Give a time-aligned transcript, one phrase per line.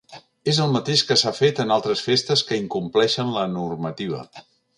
[0.51, 4.25] És el mateix que s’ha fet en altres festes que incompleixen la normativa.